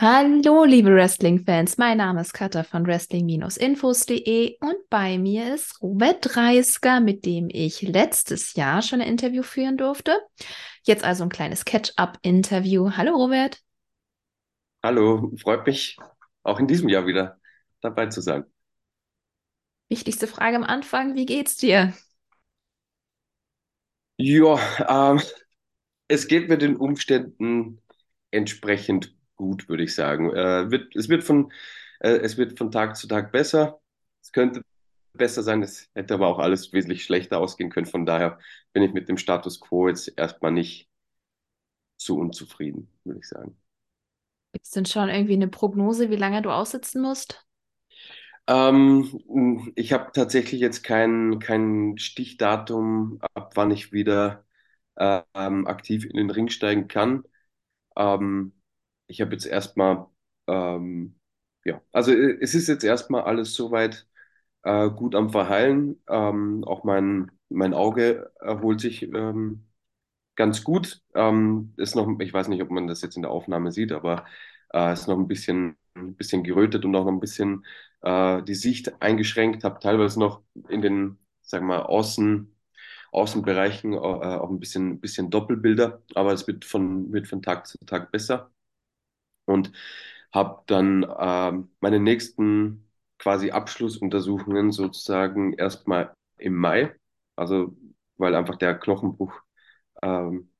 [0.00, 1.76] Hallo, liebe Wrestling-Fans.
[1.76, 7.82] Mein Name ist Katha von Wrestling-Infos.de und bei mir ist Robert Dreisker, mit dem ich
[7.82, 10.20] letztes Jahr schon ein Interview führen durfte.
[10.84, 12.92] Jetzt also ein kleines Catch-up-Interview.
[12.96, 13.58] Hallo, Robert.
[14.84, 15.96] Hallo, freut mich
[16.44, 17.40] auch in diesem Jahr wieder
[17.80, 18.44] dabei zu sein.
[19.88, 21.92] Wichtigste Frage am Anfang: Wie geht's dir?
[24.16, 25.20] Ja, ähm,
[26.06, 27.82] es geht mir den Umständen
[28.30, 30.30] entsprechend gut, würde ich sagen.
[30.36, 31.52] Äh, wird, es wird von,
[32.00, 33.80] äh, es wird von Tag zu Tag besser.
[34.22, 34.62] Es könnte
[35.14, 37.86] besser sein, es hätte aber auch alles wesentlich schlechter ausgehen können.
[37.86, 38.40] Von daher
[38.74, 40.90] bin ich mit dem Status quo jetzt erstmal nicht
[41.98, 43.56] so unzufrieden, würde ich sagen.
[44.52, 47.46] Gibt's denn schon irgendwie eine Prognose, wie lange du aussitzen musst?
[48.46, 54.44] Ähm, ich habe tatsächlich jetzt kein, kein Stichdatum, ab wann ich wieder
[54.96, 57.24] äh, ähm, aktiv in den Ring steigen kann.
[57.96, 58.54] Ähm,
[59.08, 60.06] ich habe jetzt erstmal,
[60.48, 61.20] ähm,
[61.64, 64.08] ja, also äh, es ist jetzt erstmal alles soweit
[64.64, 66.02] äh, gut am Verheilen.
[66.08, 69.66] Ähm, auch mein, mein Auge erholt sich ähm,
[70.36, 71.02] ganz gut.
[71.14, 74.26] Ähm, ist noch, ich weiß nicht, ob man das jetzt in der Aufnahme sieht, aber
[74.72, 77.64] äh, ist noch ein bisschen, ein bisschen gerötet und auch noch ein bisschen
[78.02, 79.64] äh, die Sicht eingeschränkt.
[79.64, 82.54] Habe teilweise noch in den, sagen wir mal, Außen,
[83.12, 87.78] Außenbereichen äh, auch ein bisschen, bisschen Doppelbilder, aber es wird von, wird von Tag zu
[87.86, 88.50] Tag besser.
[89.48, 89.72] Und
[90.32, 96.94] habe dann ähm, meine nächsten quasi Abschlussuntersuchungen sozusagen erstmal im Mai,
[97.36, 97.76] also
[98.16, 99.34] weil einfach der Knochenbruch
[100.02, 100.50] ähm,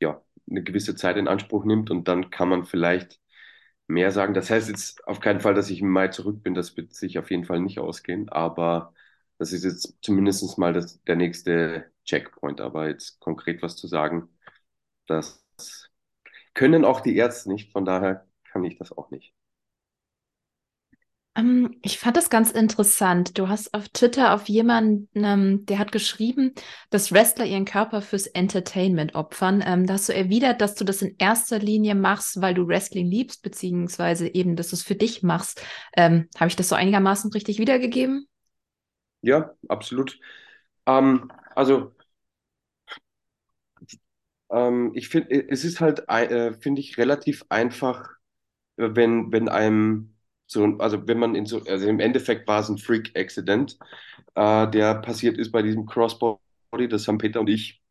[0.00, 3.20] ja, eine gewisse Zeit in Anspruch nimmt und dann kann man vielleicht
[3.88, 4.34] mehr sagen.
[4.34, 7.18] Das heißt jetzt auf keinen Fall, dass ich im Mai zurück bin, das wird sich
[7.18, 8.94] auf jeden Fall nicht ausgehen, aber
[9.38, 12.60] das ist jetzt zumindest mal das, der nächste Checkpoint.
[12.60, 14.28] Aber jetzt konkret was zu sagen,
[15.06, 15.44] das
[16.58, 19.32] können auch die Ärzte nicht, von daher kann ich das auch nicht.
[21.36, 23.38] Ähm, ich fand das ganz interessant.
[23.38, 26.52] Du hast auf Twitter auf jemanden, ähm, der hat geschrieben,
[26.90, 29.62] dass Wrestler ihren Körper fürs Entertainment opfern.
[29.64, 33.06] Ähm, da hast du erwidert, dass du das in erster Linie machst, weil du Wrestling
[33.06, 35.62] liebst, beziehungsweise eben, dass du es für dich machst.
[35.96, 38.26] Ähm, habe ich das so einigermaßen richtig wiedergegeben?
[39.22, 40.18] Ja, absolut.
[40.86, 41.92] Ähm, also
[44.50, 48.10] ähm, ich finde, es ist halt, äh, finde ich, relativ einfach,
[48.76, 50.16] äh, wenn, wenn einem
[50.46, 53.78] so, also wenn man in so, also im Endeffekt war es ein Freak-Accident,
[54.34, 57.82] äh, der passiert ist bei diesem Crossbody, das haben Peter und ich,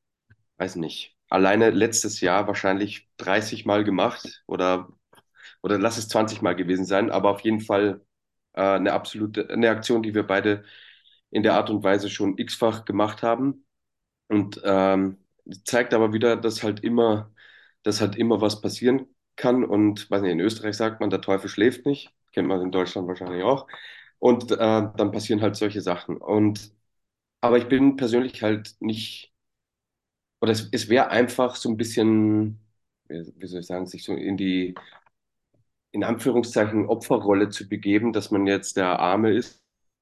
[0.57, 4.89] weiß nicht, alleine letztes Jahr wahrscheinlich 30 Mal gemacht oder,
[5.61, 8.01] oder lass es 20 Mal gewesen sein, aber auf jeden Fall
[8.53, 10.63] äh, eine absolute, eine Aktion, die wir beide
[11.31, 13.65] in der Art und Weise schon x-fach gemacht haben.
[14.29, 15.17] Und ähm,
[15.65, 17.31] zeigt aber wieder, dass halt immer,
[17.83, 19.63] dass halt immer was passieren kann.
[19.65, 22.11] Und weiß nicht, in Österreich sagt man, der Teufel schläft nicht.
[22.33, 23.67] Kennt man in Deutschland wahrscheinlich auch.
[24.19, 26.17] Und äh, dann passieren halt solche Sachen.
[26.17, 26.71] Und
[27.41, 29.33] aber ich bin persönlich halt nicht,
[30.41, 32.59] oder es, es wäre einfach so ein bisschen,
[33.07, 34.75] wie, soll ich sagen, sich so in die,
[35.91, 39.61] in Anführungszeichen, Opferrolle zu begeben, dass man jetzt der Arme ist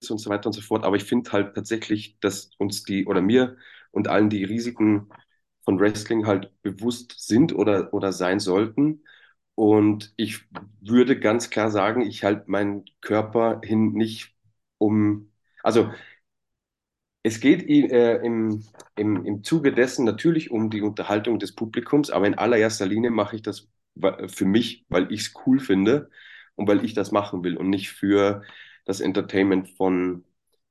[0.10, 0.84] und so weiter und so fort.
[0.84, 3.58] Aber ich finde halt tatsächlich, dass uns die oder mir
[3.92, 5.10] und allen die Risiken
[5.66, 9.04] von Wrestling halt bewusst sind oder, oder sein sollten.
[9.56, 10.42] Und ich
[10.82, 14.36] würde ganz klar sagen, ich halte meinen Körper hin nicht
[14.78, 15.32] um,
[15.64, 15.92] also
[17.24, 18.64] es geht äh, im,
[18.96, 23.36] im, im Zuge dessen natürlich um die Unterhaltung des Publikums, aber in allererster Linie mache
[23.36, 23.68] ich das
[24.28, 26.10] für mich, weil ich es cool finde
[26.56, 28.44] und weil ich das machen will und nicht für
[28.86, 30.24] das Entertainment von,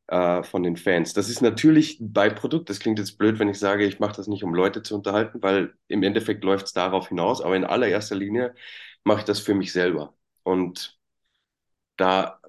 [0.08, 1.14] äh, von den Fans.
[1.14, 2.68] Das ist natürlich ein Beiprodukt.
[2.70, 5.42] Das klingt jetzt blöd, wenn ich sage, ich mache das nicht, um Leute zu unterhalten,
[5.42, 7.40] weil im Endeffekt läuft es darauf hinaus.
[7.42, 8.54] Aber in allererster Linie
[9.04, 10.14] mache ich das für mich selber.
[10.42, 10.98] Und
[11.96, 12.40] da,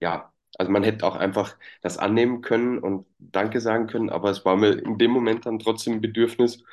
[0.00, 4.44] ja, also man hätte auch einfach das annehmen können und Danke sagen können, aber es
[4.44, 6.64] war mir in dem Moment dann trotzdem ein Bedürfnis,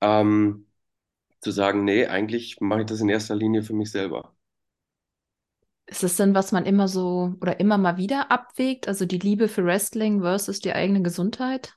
[0.00, 0.66] ähm,
[1.40, 4.34] zu sagen, nee, eigentlich mache ich das in erster Linie für mich selber.
[5.86, 8.88] Ist es denn, was man immer so oder immer mal wieder abwägt?
[8.88, 11.76] Also die Liebe für Wrestling versus die eigene Gesundheit?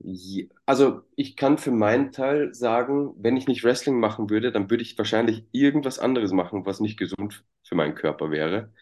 [0.00, 4.70] Je- Also ich kann für meinen Teil sagen, wenn ich nicht Wrestling machen würde, dann
[4.70, 8.72] würde ich wahrscheinlich irgendwas anderes machen, was nicht gesund für meinen Körper wäre.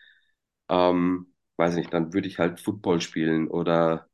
[0.70, 4.08] Ähm, weiß nicht, dann würde ich halt Football spielen oder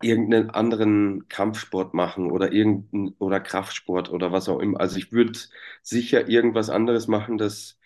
[0.00, 4.80] irgendeinen anderen Kampfsport machen oder irgendein oder Kraftsport oder was auch immer.
[4.80, 5.38] Also ich würde
[5.82, 7.78] sicher irgendwas anderes machen, das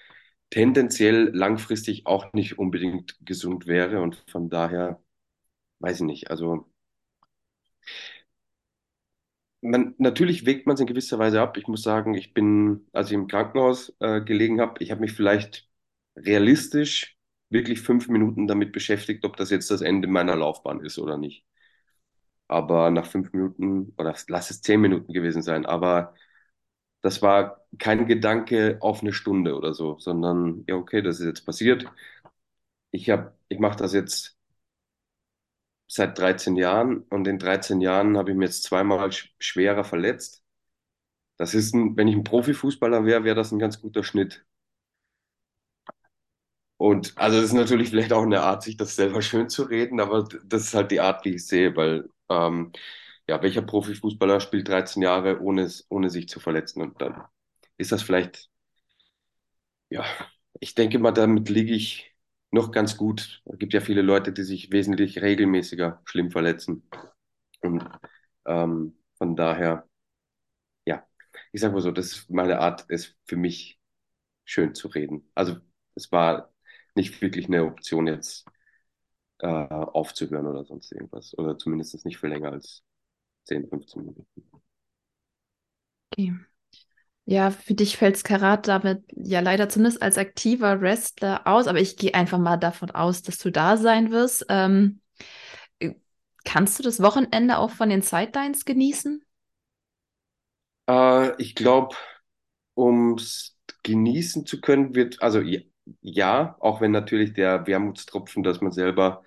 [0.50, 5.02] tendenziell langfristig auch nicht unbedingt gesund wäre und von daher
[5.80, 6.30] weiß ich nicht.
[6.30, 6.66] Also
[9.60, 11.56] man, natürlich wägt man es in gewisser Weise ab.
[11.56, 15.12] Ich muss sagen, ich bin, als ich im Krankenhaus äh, gelegen habe, ich habe mich
[15.12, 15.68] vielleicht
[16.16, 17.16] realistisch
[17.50, 21.44] wirklich fünf Minuten damit beschäftigt, ob das jetzt das Ende meiner Laufbahn ist oder nicht.
[22.52, 26.14] Aber nach fünf Minuten, oder lass es zehn Minuten gewesen sein, aber
[27.02, 31.46] das war kein Gedanke auf eine Stunde oder so, sondern ja, okay, das ist jetzt
[31.46, 31.86] passiert.
[32.90, 34.38] Ich habe, ich mache das jetzt
[35.86, 40.42] seit 13 Jahren und in 13 Jahren habe ich mir jetzt zweimal sch schwerer verletzt.
[41.38, 44.46] Das ist ein, wenn ich ein Profifußballer wäre, wäre das ein ganz guter Schnitt.
[46.76, 50.00] Und also das ist natürlich vielleicht auch eine Art, sich das selber schön zu reden,
[50.00, 52.72] aber das ist halt die Art, wie ich sehe, weil ähm,
[53.28, 56.82] ja, welcher Profifußballer spielt 13 Jahre ohne, ohne sich zu verletzen?
[56.82, 57.22] Und dann
[57.78, 58.50] ist das vielleicht,
[59.90, 60.04] ja,
[60.60, 62.14] ich denke mal, damit liege ich
[62.50, 63.42] noch ganz gut.
[63.46, 66.88] Es gibt ja viele Leute, die sich wesentlich regelmäßiger schlimm verletzen.
[67.62, 67.84] Und
[68.46, 69.88] ähm, von daher,
[70.86, 71.06] ja,
[71.52, 73.78] ich sage mal so, das ist meine Art, es für mich
[74.44, 75.30] schön zu reden.
[75.34, 75.56] Also
[75.94, 76.52] es war
[76.94, 78.46] nicht wirklich eine Option, jetzt
[79.42, 81.36] äh, aufzuhören oder sonst irgendwas.
[81.38, 82.84] Oder zumindest nicht für länger als
[83.44, 84.26] 10, 15 Minuten.
[86.12, 86.34] Okay.
[87.26, 91.96] Ja, für dich fällt Karat damit ja leider zumindest als aktiver Wrestler aus, aber ich
[91.96, 94.46] gehe einfach mal davon aus, dass du da sein wirst.
[94.48, 95.00] Ähm,
[95.80, 95.92] äh,
[96.44, 99.24] kannst du das Wochenende auch von den Sidelines genießen?
[100.88, 101.96] Äh, ich glaube,
[102.74, 105.60] um es genießen zu können, wird, also ja,
[106.00, 109.24] ja, auch wenn natürlich der Wermutstropfen, dass man selber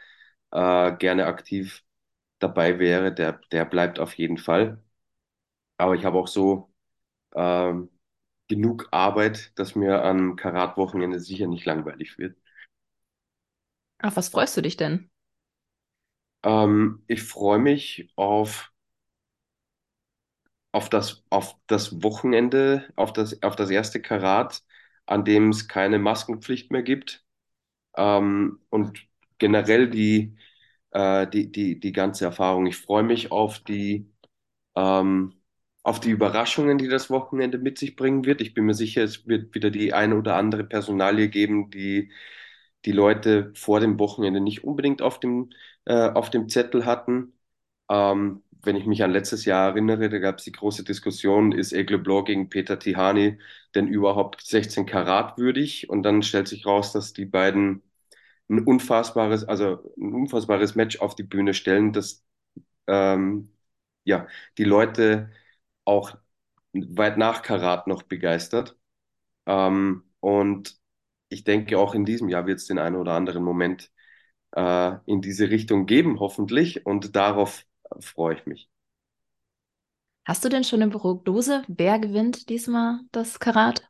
[0.52, 1.84] äh, gerne aktiv
[2.40, 4.84] dabei wäre, der, der bleibt auf jeden Fall.
[5.78, 6.72] Aber ich habe auch so
[7.36, 7.90] ähm,
[8.50, 12.38] genug Arbeit, dass mir am Karat-Wochenende sicher nicht langweilig wird.
[14.01, 15.10] Auf was freust du dich denn?
[16.44, 18.72] Ähm, ich freue mich auf,
[20.72, 24.63] auf das, auf das Wochenende, auf das, auf das erste Karat,
[25.06, 27.25] an dem es keine Maskenpflicht mehr gibt.
[27.98, 29.07] Ähm, und
[29.38, 30.38] generell die,
[30.92, 32.66] äh, die, die, die ganze Erfahrung.
[32.68, 34.12] Ich freue mich auf die,
[34.75, 35.34] ähm,
[35.84, 38.42] auf die Überraschungen, die das Wochenende mit sich bringen wird.
[38.42, 42.12] Ich bin mir sicher, es wird wieder die eine oder andere Personalie geben, die
[42.86, 45.50] die Leute vor dem Wochenende nicht unbedingt auf dem,
[45.86, 47.34] äh, auf dem Zettel hatten.
[47.90, 51.73] Ähm, wenn ich mich an letztes Jahr erinnere, da gab es die große Diskussion, ist
[51.73, 53.39] Aigle Blanc gegen Peter Tihani
[53.75, 55.89] denn überhaupt 16 Karat würdig?
[55.89, 57.83] Und dann stellt sich raus, dass die beiden
[58.50, 62.25] ein unfassbares, also ein unfassbares Match auf die Bühne stellen, das
[62.88, 63.53] ähm,
[64.06, 64.27] ja,
[64.57, 65.31] die Leute
[65.85, 66.17] auch
[66.73, 68.77] weit nach Karat noch begeistert.
[69.45, 70.77] Ähm, und
[71.29, 73.91] ich denke, auch in diesem Jahr wird es den einen oder anderen Moment
[74.56, 76.85] äh, in diese Richtung geben, hoffentlich.
[76.85, 77.65] Und darauf
[78.00, 78.70] freue ich mich.
[80.24, 83.90] Hast du denn schon eine Prognose, wer gewinnt diesmal das Karat?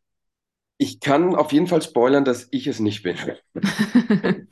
[0.78, 3.18] Ich kann auf jeden Fall spoilern, dass ich es nicht bin.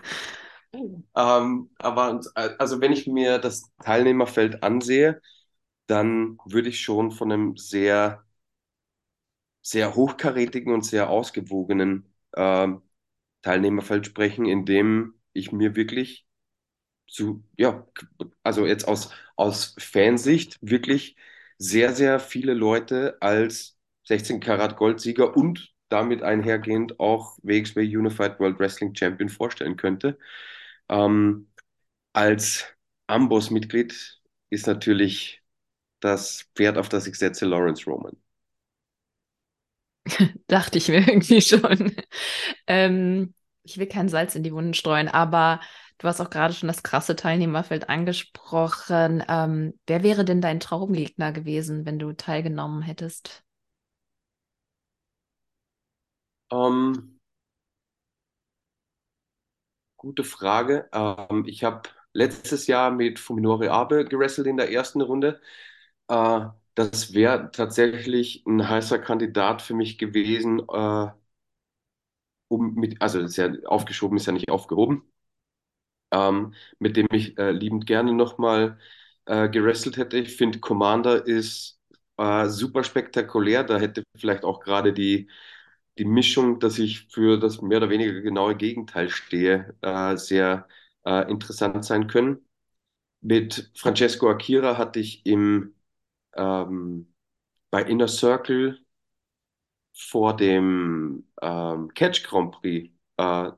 [1.16, 2.22] Ähm, aber
[2.60, 5.22] also wenn ich mir das Teilnehmerfeld ansehe,
[5.88, 8.24] dann würde ich schon von einem sehr,
[9.62, 12.82] sehr hochkarätigen und sehr ausgewogenen ähm,
[13.42, 16.28] Teilnehmerfeld sprechen, in dem ich mir wirklich
[17.14, 17.88] zu, ja,
[18.44, 21.18] also jetzt aus, aus Fansicht wirklich
[21.60, 28.60] sehr, sehr viele Leute als 16 Karat Goldsieger und damit einhergehend auch WXW Unified World
[28.60, 30.18] Wrestling Champion vorstellen könnte.
[30.90, 31.50] Ähm,
[32.14, 32.66] als
[33.08, 35.42] Amboss-Mitglied ist natürlich
[36.02, 38.18] das Pferd, auf das ich setze, Lawrence Roman.
[40.48, 41.96] Dachte ich mir irgendwie schon.
[42.68, 45.60] Ähm, ich will kein Salz in die Wunden streuen, aber
[45.98, 49.24] du hast auch gerade schon das krasse Teilnehmerfeld angesprochen.
[49.28, 53.44] Ähm, wer wäre denn dein Traumgegner gewesen, wenn du teilgenommen hättest?
[56.52, 57.20] Ähm,
[59.98, 60.90] gute Frage.
[60.94, 61.84] Ähm, ich habe
[62.14, 65.42] letztes Jahr mit Fuminori Abe gewrestelt in der ersten Runde.
[66.08, 71.12] Äh, das wäre tatsächlich ein heißer Kandidat für mich gewesen, äh,
[72.48, 75.04] um mit, also ist ja aufgeschoben, ist ja nicht aufgehoben,
[76.14, 78.80] ähm, mit dem ich äh, liebend gerne nochmal
[79.26, 80.18] äh, gewrestelt hätte.
[80.20, 81.80] Ich finde, Commander ist
[82.18, 83.66] äh, super spektakulär.
[83.66, 85.30] Da hätte vielleicht auch gerade die,
[85.98, 90.68] die Mischung, dass ich für das mehr oder weniger genaue Gegenteil stehe, äh, sehr
[91.06, 92.40] äh, interessant sein können.
[93.22, 95.76] Mit Francesco Akira hatte ich im
[96.36, 97.14] ähm,
[97.72, 98.80] bei Inner Circle
[99.94, 103.52] vor dem ähm, Catch Grand Prix äh,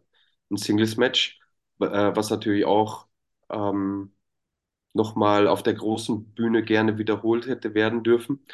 [0.51, 1.39] ein Singles Match,
[1.79, 3.07] was natürlich auch
[3.49, 4.13] ähm,
[4.93, 8.45] nochmal auf der großen Bühne gerne wiederholt hätte werden dürfen.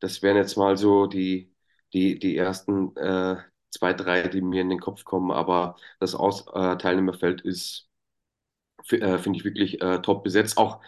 [0.00, 1.54] Das wären jetzt mal so die,
[1.92, 3.36] die, die ersten äh,
[3.70, 5.30] zwei, drei, die mir in den Kopf kommen.
[5.32, 7.88] Aber das Aus äh, Teilnehmerfeld ist,
[8.90, 10.58] äh, finde ich, wirklich äh, top besetzt.
[10.58, 10.80] Auch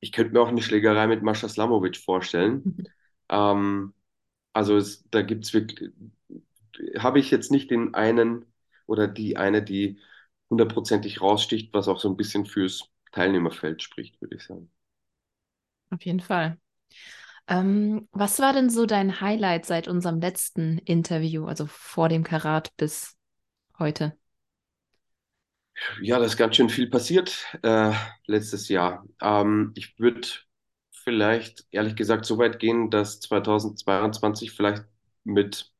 [0.00, 2.70] ich könnte mir auch eine Schlägerei mit Mascha Slamovic vorstellen.
[3.28, 3.92] Ähm,
[4.52, 5.92] also es, da gibt es wirklich,
[6.98, 8.44] habe ich jetzt nicht den einen
[8.86, 9.98] oder die eine, die
[10.50, 14.70] hundertprozentig raussticht, was auch so ein bisschen fürs Teilnehmerfeld spricht, würde ich sagen.
[15.90, 16.58] Auf jeden Fall.
[17.48, 22.76] Ähm, was war denn so dein Highlight seit unserem letzten Interview, also vor dem Karat
[22.76, 23.16] bis
[23.78, 24.16] heute?
[26.00, 27.92] Ja, da ist ganz schön viel passiert äh,
[28.26, 29.06] letztes Jahr.
[29.20, 30.26] Ähm, ich würde
[30.90, 34.84] vielleicht ehrlich gesagt so weit gehen, dass 2022 vielleicht
[35.24, 35.72] mit,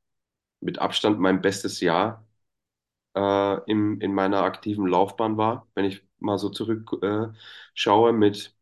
[0.60, 2.25] mit Abstand mein bestes Jahr
[3.16, 8.56] äh, im, in meiner aktiven Laufbahn war, wenn ich mal so zurückschaue äh, mit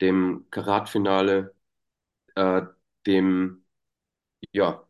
[0.00, 1.54] dem Karatfinale,
[2.36, 2.62] äh,
[3.06, 3.64] dem,
[4.52, 4.86] ja,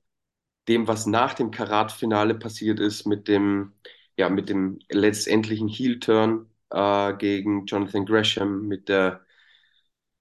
[0.68, 3.74] dem, was nach dem Karatfinale passiert ist, mit dem,
[4.18, 9.24] ja, mit dem letztendlichen Heel-Turn äh, gegen Jonathan Gresham, mit der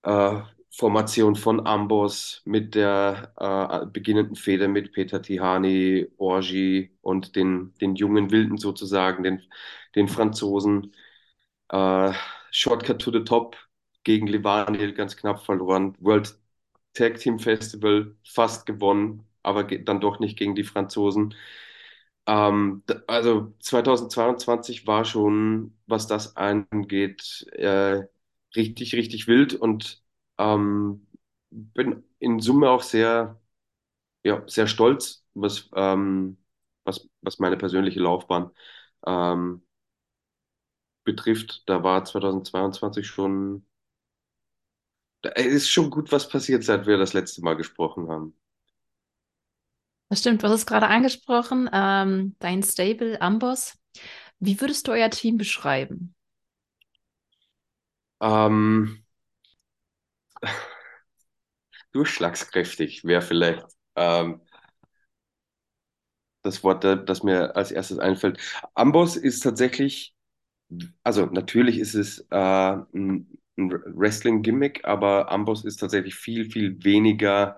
[0.03, 0.41] äh,
[0.77, 7.95] Formation von Amboss, mit der äh, beginnenden Fehde mit Peter Tihani, Orgi und den, den
[7.95, 9.41] jungen Wilden sozusagen, den,
[9.95, 10.93] den Franzosen.
[11.69, 12.13] Äh,
[12.51, 13.57] Shortcut to the Top
[14.03, 15.95] gegen Livanil ganz knapp verloren.
[15.99, 16.37] World
[16.93, 21.35] Tag Team Festival fast gewonnen, aber dann doch nicht gegen die Franzosen.
[22.27, 28.03] Ähm, also 2022 war schon, was das angeht, äh,
[28.55, 30.03] richtig, richtig wild und
[30.37, 31.07] ähm,
[31.51, 33.39] bin in Summe auch sehr,
[34.23, 36.37] ja, sehr stolz, was, ähm,
[36.85, 38.51] was, was meine persönliche Laufbahn
[39.07, 39.63] ähm,
[41.03, 41.63] betrifft.
[41.67, 43.65] Da war 2022 schon,
[45.23, 48.33] da ist schon gut was passiert, seit wir das letzte Mal gesprochen haben.
[50.09, 53.77] Das stimmt, du hast es gerade angesprochen, ähm, dein Stable, Amboss.
[54.39, 56.15] Wie würdest du euer Team beschreiben?
[58.19, 59.04] Ähm,
[61.91, 64.41] durchschlagskräftig wäre vielleicht ähm,
[66.43, 68.39] das Wort, das mir als erstes einfällt.
[68.75, 70.15] Amboss ist tatsächlich,
[71.03, 72.35] also natürlich ist es äh,
[72.93, 77.57] ein, Wrestling-Gimmick, aber Amboss ist tatsächlich viel, viel weniger,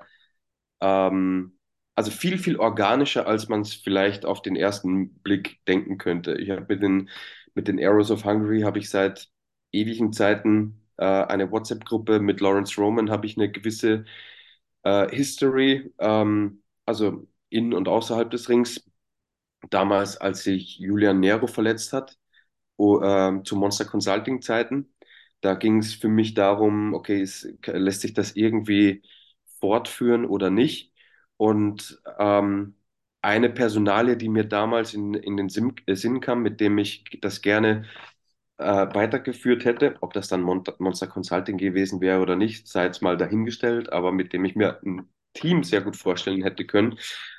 [0.81, 1.57] ähm,
[1.95, 6.35] also viel, viel organischer, als man es vielleicht auf den ersten Blick denken könnte.
[6.35, 7.09] Ich habe mit den,
[7.55, 9.29] mit den Arrows of Hungary habe ich seit
[9.71, 14.05] ewigen Zeiten äh, eine WhatsApp-Gruppe mit Lawrence Roman, habe ich eine gewisse
[14.83, 18.83] äh, History, ähm, also in und außerhalb des Rings.
[19.69, 22.17] Damals, als sich Julian Nero verletzt hat,
[22.77, 24.93] oh, äh, zu Monster Consulting Zeiten,
[25.41, 29.03] da ging es für mich darum, okay, es, lässt sich das irgendwie
[29.59, 30.93] fortführen oder nicht?
[31.37, 32.75] Und ähm,
[33.21, 37.05] eine Personalie, die mir damals in, in den Sinn, äh, Sinn kam, mit dem ich
[37.21, 37.85] das gerne
[38.57, 39.95] äh, weitergeführt hätte.
[40.01, 44.11] Ob das dann Mon Monster Consulting gewesen wäre oder nicht, sei jetzt mal dahingestellt, aber
[44.11, 46.97] mit dem ich mir ein Team sehr gut vorstellen hätte können,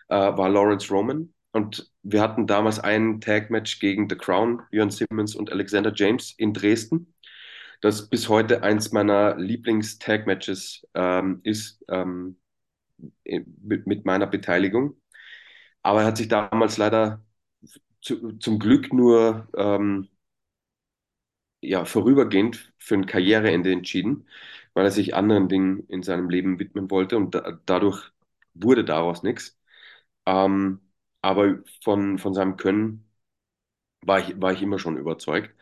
[0.08, 1.32] äh, war Lawrence Roman.
[1.52, 6.52] Und wir hatten damals ein Tag-Match gegen The Crown, Björn Simmons und Alexander James in
[6.52, 7.14] Dresden.
[7.80, 12.38] Das bis heute eins meiner Lieblings-Tag-Matches ähm, ist, ähm,
[13.24, 15.00] mit, mit meiner Beteiligung.
[15.82, 17.24] Aber er hat sich damals leider
[18.00, 20.08] zu, zum Glück nur ähm,
[21.60, 24.28] ja, vorübergehend für ein Karriereende entschieden,
[24.74, 28.10] weil er sich anderen Dingen in seinem Leben widmen wollte und da, dadurch
[28.54, 29.58] wurde daraus nichts.
[30.26, 30.80] Ähm,
[31.22, 33.08] aber von, von seinem Können
[34.02, 35.54] war ich, war ich immer schon überzeugt.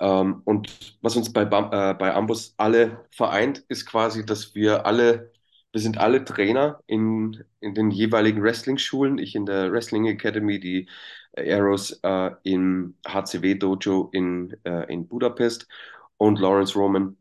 [0.00, 5.32] Ähm, und was uns bei, äh, bei Ambus alle vereint, ist quasi, dass wir alle,
[5.78, 9.18] wir sind alle Trainer in, in den jeweiligen Wrestling-Schulen.
[9.18, 10.88] Ich in der Wrestling Academy, die
[11.36, 15.68] Arrows äh, im HCW Dojo in, äh, in Budapest
[16.16, 17.16] und Lawrence Roman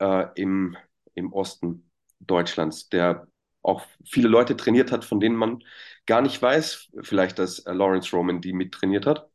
[0.00, 0.76] äh, im,
[1.14, 1.88] im Osten
[2.20, 3.28] Deutschlands, der
[3.62, 5.62] auch viele Leute trainiert hat, von denen man
[6.06, 9.30] gar nicht weiß, vielleicht, dass äh, Lawrence Roman die mittrainiert hat.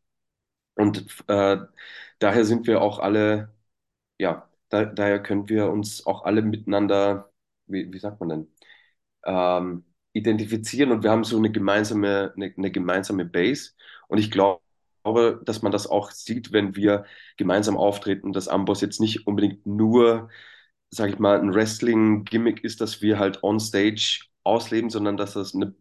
[0.76, 1.58] Und äh,
[2.20, 3.54] daher sind wir auch alle,
[4.20, 7.32] ja, da, daher können wir uns auch alle miteinander,
[7.68, 8.48] wie, wie sagt man denn,
[9.28, 13.72] ähm, identifizieren und wir haben so eine gemeinsame, eine, eine gemeinsame Base.
[14.10, 14.62] Und ich glaube,
[15.46, 17.06] dass man das auch sieht, wenn wir
[17.38, 20.30] gemeinsam auftreten, dass Amboss jetzt nicht unbedingt nur,
[20.92, 25.56] sage ich mal, ein Wrestling-Gimmick ist, dass wir halt on stage ausleben, sondern dass das
[25.56, 25.76] eine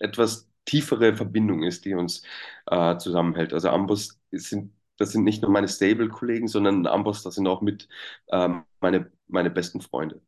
[0.00, 2.22] etwas tiefere Verbindung ist, die uns
[2.66, 3.52] äh, zusammenhält.
[3.52, 7.88] Also Amboss sind, das sind nicht nur meine Stable-Kollegen, sondern Amboss, das sind auch mit
[8.32, 10.22] ähm, meine, meine besten Freunde.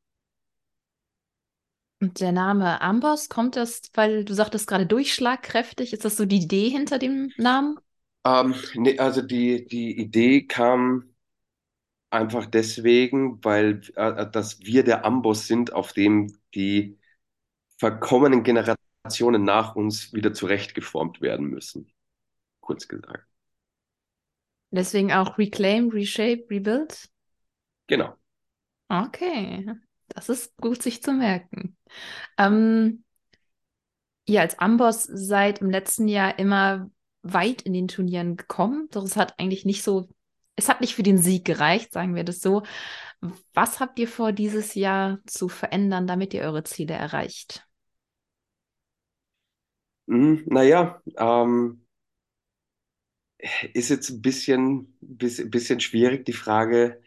[2.04, 6.36] Und der Name Amboss, kommt das, weil du sagtest gerade durchschlagkräftig, ist das so die
[6.36, 7.78] Idee hinter dem Namen?
[8.26, 11.14] Ähm, nee, also die, die Idee kam
[12.10, 16.98] einfach deswegen, weil äh, dass wir der Amboss sind, auf dem die
[17.78, 21.90] verkommenen Generationen nach uns wieder zurechtgeformt werden müssen.
[22.60, 23.26] Kurz gesagt.
[24.70, 27.08] Deswegen auch Reclaim, Reshape, Rebuild?
[27.86, 28.14] Genau.
[28.90, 29.64] Okay,
[30.14, 31.76] das ist gut sich zu merken.
[32.38, 33.04] Ähm,
[34.26, 36.90] ihr als Amboss seid im letzten Jahr immer
[37.22, 40.08] weit in den Turnieren gekommen, doch es hat eigentlich nicht so,
[40.56, 42.62] es hat nicht für den Sieg gereicht, sagen wir das so.
[43.54, 47.66] Was habt ihr vor, dieses Jahr zu verändern, damit ihr eure Ziele erreicht?
[50.06, 51.86] Hm, naja, ähm,
[53.72, 57.02] ist jetzt ein bisschen, bisschen, schwierig, die Frage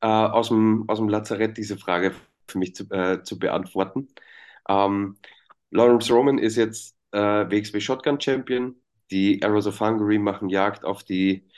[0.00, 2.14] äh, aus dem, aus dem Lazarett, diese Frage
[2.50, 4.08] für mich zu, äh, zu beantworten.
[4.68, 5.18] Ähm,
[5.70, 8.76] Lawrence Roman ist jetzt äh, WXW Shotgun Champion.
[9.10, 11.48] Die Arrows of Hungary machen Jagd auf die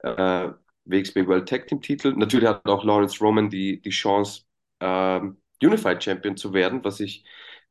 [0.00, 0.50] äh,
[0.84, 2.14] WXW World Tag Team Titel.
[2.16, 4.42] Natürlich hat auch Lawrence Roman die, die Chance,
[4.80, 5.20] äh,
[5.62, 7.24] Unified Champion zu werden, was ich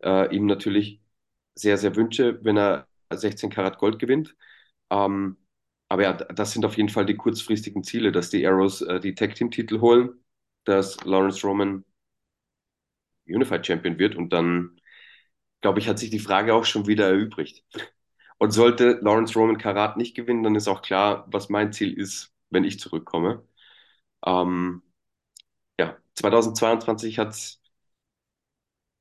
[0.03, 1.01] äh, ihm natürlich
[1.55, 4.35] sehr, sehr wünsche, wenn er 16 Karat Gold gewinnt.
[4.91, 5.37] Ähm,
[5.89, 9.15] aber ja, das sind auf jeden Fall die kurzfristigen Ziele, dass die Arrows äh, die
[9.15, 10.23] Tag Team Titel holen,
[10.65, 11.85] dass Lawrence Roman
[13.27, 14.79] Unified Champion wird und dann,
[15.61, 17.63] glaube ich, hat sich die Frage auch schon wieder erübrigt.
[18.39, 22.33] Und sollte Lawrence Roman Karat nicht gewinnen, dann ist auch klar, was mein Ziel ist,
[22.49, 23.47] wenn ich zurückkomme.
[24.25, 24.83] Ähm,
[25.79, 27.61] ja, 2022 hat es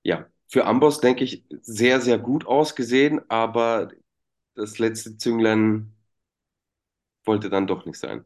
[0.02, 3.91] ja, für Amboss, denke ich, sehr, sehr gut ausgesehen, aber
[4.55, 5.95] das letzte Zünglein
[7.25, 8.25] wollte dann doch nicht sein.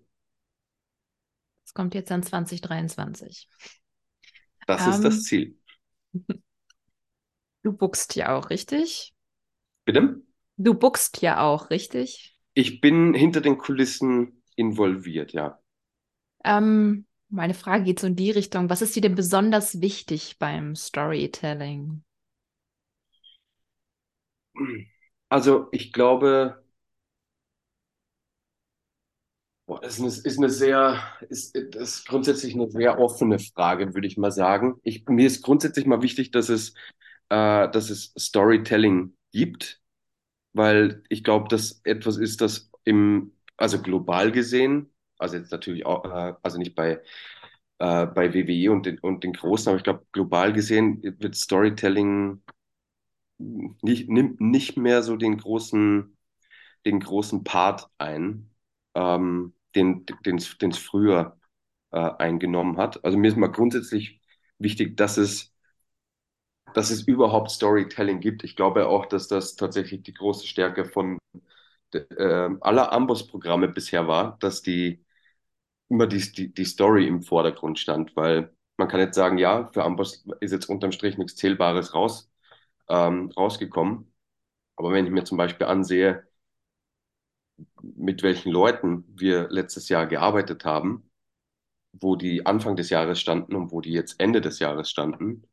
[1.65, 3.49] Es kommt jetzt an 2023.
[4.67, 5.59] Das ähm, ist das Ziel.
[7.63, 9.15] Du buchst ja auch, richtig?
[9.87, 10.21] Bitte?
[10.59, 12.37] Du buchst ja auch, richtig?
[12.55, 15.61] Ich bin hinter den Kulissen involviert, ja.
[16.45, 18.71] Ähm, meine Frage geht so in die Richtung.
[18.71, 22.03] Was ist dir denn besonders wichtig beim Storytelling?
[25.29, 26.65] Also ich glaube,
[29.67, 34.07] boah, das ist eine, ist eine sehr, ist, ist grundsätzlich eine sehr offene Frage, würde
[34.07, 34.77] ich mal sagen.
[34.83, 36.71] Ich, mir ist grundsätzlich mal wichtig, dass es,
[37.31, 39.81] äh, dass es Storytelling gibt,
[40.53, 46.05] weil ich glaube, dass etwas ist, das im, also global gesehen, also jetzt natürlich auch,
[46.07, 47.03] äh, also nicht bei,
[47.79, 52.43] äh, bei WWE und den, und den Großen, aber ich glaube, global gesehen wird Storytelling
[53.39, 56.17] nicht, nimmt nicht mehr so den großen,
[56.87, 58.51] den großen Part ein,
[58.95, 61.39] ähm, den es früher
[61.93, 63.05] äh, eingenommen hat.
[63.05, 64.21] Also mir ist mal grundsätzlich
[64.59, 65.55] wichtig, dass es,
[66.75, 68.45] dass es überhaupt Storytelling gibt.
[68.45, 71.19] Ich glaube auch, dass das tatsächlich die große Stärke von
[71.95, 75.05] äh, aller Amboss-Programme bisher war, dass die
[75.89, 79.85] immer die, die, die Story im Vordergrund stand, weil man kann jetzt sagen, ja, für
[79.85, 82.31] Amboss ist jetzt unterm Strich nichts Zählbares raus,
[82.89, 84.13] ähm, rausgekommen.
[84.77, 86.27] Aber wenn ich mir zum Beispiel ansehe,
[87.97, 91.11] mit welchen Leuten wir letztes Jahr gearbeitet haben,
[91.93, 95.45] wo die Anfang des Jahres standen und wo die jetzt Ende des Jahres standen,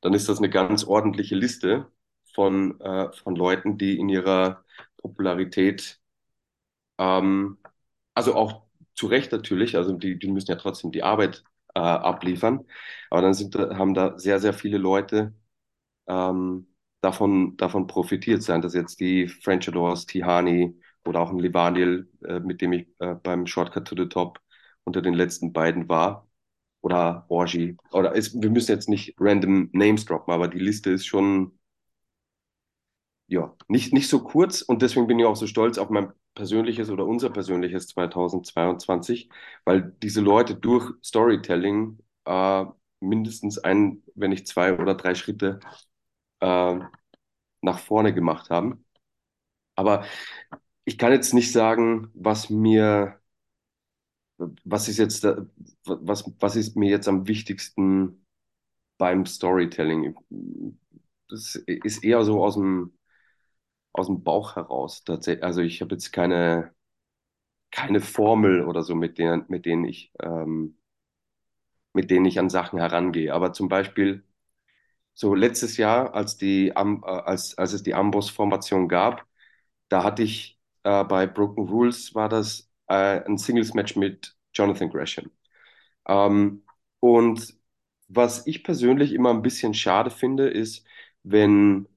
[0.00, 1.90] dann ist das eine ganz ordentliche Liste
[2.34, 4.64] von, äh, von Leuten, die in ihrer
[4.98, 6.00] Popularität,
[6.98, 7.58] ähm,
[8.14, 12.64] also auch zu Recht natürlich, also die, die müssen ja trotzdem die Arbeit äh, abliefern,
[13.10, 15.34] aber dann sind, haben da sehr, sehr viele Leute
[16.08, 16.68] ähm,
[17.00, 22.40] davon, davon profitiert, seien das jetzt die French Adors, Tihani oder auch ein Livaniel, äh,
[22.40, 24.40] mit dem ich äh, beim Shortcut to the Top
[24.84, 26.28] unter den letzten beiden war.
[26.82, 27.76] Oder Orgi.
[27.92, 31.58] Oder ist, wir müssen jetzt nicht random Names droppen, aber die Liste ist schon
[33.28, 36.90] ja, nicht, nicht so kurz und deswegen bin ich auch so stolz auf mein persönliches
[36.90, 39.30] oder unser persönliches 2022,
[39.64, 42.64] weil diese Leute durch Storytelling äh,
[43.00, 45.60] mindestens ein, wenn nicht zwei oder drei Schritte
[46.40, 46.78] äh,
[47.62, 48.84] nach vorne gemacht haben.
[49.76, 50.04] Aber
[50.86, 53.20] ich kann jetzt nicht sagen, was mir,
[54.64, 55.24] was ist jetzt,
[55.84, 58.26] was, was ist mir jetzt am wichtigsten
[58.98, 60.16] beim Storytelling?
[61.28, 62.92] Das ist eher so aus dem,
[63.92, 65.04] aus dem Bauch heraus.
[65.42, 66.74] Also ich habe jetzt keine,
[67.70, 70.78] keine Formel oder so, mit denen, mit denen ich, ähm,
[71.92, 73.32] mit denen ich an Sachen herangehe.
[73.34, 74.24] Aber zum Beispiel
[75.14, 79.26] so letztes Jahr, als, die, äh, als, als es die Amboss-Formation gab,
[79.88, 80.55] da hatte ich
[80.86, 85.30] äh, bei Broken Rules war das, äh, ein Singles-Match mit Jonathan Gresham.
[86.08, 86.64] Ähm,
[87.00, 87.54] und
[88.08, 90.86] was ich persönlich immer ein bisschen schade finde, ist,
[91.24, 91.88] wenn,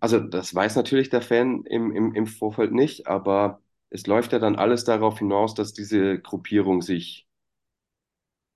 [0.00, 4.38] also das weiß natürlich der Fan im, im, im Vorfeld nicht, aber es läuft ja
[4.38, 7.26] dann alles darauf hinaus, dass diese Gruppierung sich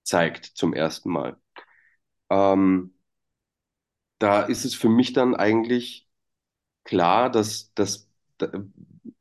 [0.04, 1.36] zeigt zum ersten Mal.
[2.30, 2.94] Ähm,
[4.18, 6.08] da ist es für mich dann eigentlich
[6.84, 8.05] klar, dass, dass,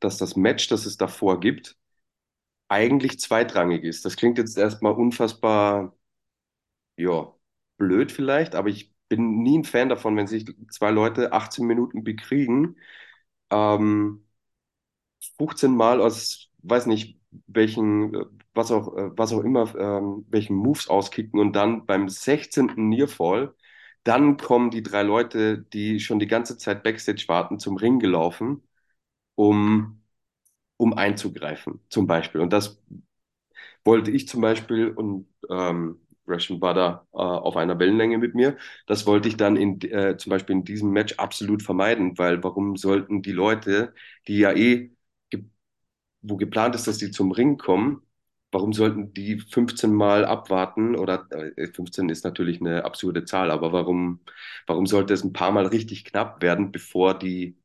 [0.00, 1.76] dass das Match, das es davor gibt,
[2.68, 4.04] eigentlich zweitrangig ist.
[4.04, 5.96] Das klingt jetzt erstmal unfassbar,
[6.96, 7.32] ja,
[7.78, 12.04] blöd vielleicht, aber ich bin nie ein Fan davon, wenn sich zwei Leute 18 Minuten
[12.04, 12.76] bekriegen,
[13.50, 14.26] ähm,
[15.38, 18.14] 15 Mal aus, weiß nicht, welchen,
[18.54, 22.88] was auch, was auch immer, ähm, welchen Moves auskicken und dann beim 16.
[22.90, 23.54] Nearfall,
[24.04, 28.62] dann kommen die drei Leute, die schon die ganze Zeit Backstage warten, zum Ring gelaufen,
[29.36, 30.02] um,
[30.78, 32.40] um einzugreifen, zum Beispiel.
[32.42, 32.80] Und das
[33.84, 38.56] wollte ich zum Beispiel und ähm, Russian Butter äh, auf einer Wellenlänge mit mir.
[38.86, 42.76] Das wollte ich dann in, äh, zum Beispiel in diesem Match absolut vermeiden, weil warum
[42.76, 43.94] sollten die Leute,
[44.26, 44.90] die ja eh,
[45.30, 45.44] ge
[46.22, 48.02] wo geplant ist, dass die zum Ring kommen,
[48.52, 50.96] warum sollten die 15 Mal abwarten?
[50.96, 54.20] Oder äh, 15 ist natürlich eine absurde Zahl, aber warum,
[54.66, 57.56] warum sollte es ein paar Mal richtig knapp werden, bevor die